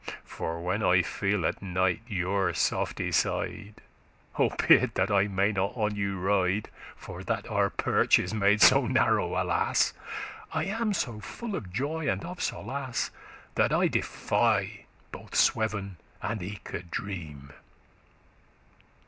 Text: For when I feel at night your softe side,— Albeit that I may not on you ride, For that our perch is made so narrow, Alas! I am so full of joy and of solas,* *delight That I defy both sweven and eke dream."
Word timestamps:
For 0.25 0.59
when 0.59 0.81
I 0.81 1.03
feel 1.03 1.45
at 1.45 1.61
night 1.61 2.01
your 2.07 2.53
softe 2.55 3.13
side,— 3.13 3.81
Albeit 4.39 4.95
that 4.95 5.11
I 5.11 5.27
may 5.27 5.51
not 5.51 5.73
on 5.75 5.93
you 5.95 6.17
ride, 6.17 6.69
For 6.95 7.23
that 7.23 7.47
our 7.49 7.69
perch 7.69 8.17
is 8.17 8.33
made 8.33 8.63
so 8.63 8.87
narrow, 8.87 9.39
Alas! 9.39 9.93
I 10.51 10.63
am 10.63 10.95
so 10.95 11.19
full 11.19 11.55
of 11.55 11.71
joy 11.71 12.09
and 12.09 12.25
of 12.25 12.39
solas,* 12.39 13.11
*delight 13.11 13.11
That 13.53 13.71
I 13.73 13.87
defy 13.89 14.85
both 15.11 15.35
sweven 15.35 15.97
and 16.19 16.41
eke 16.41 16.89
dream." 16.89 17.53